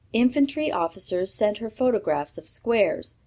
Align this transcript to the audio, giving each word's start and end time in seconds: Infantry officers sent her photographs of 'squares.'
Infantry 0.13 0.71
officers 0.71 1.31
sent 1.31 1.59
her 1.59 1.69
photographs 1.69 2.35
of 2.39 2.47
'squares.' 2.49 3.13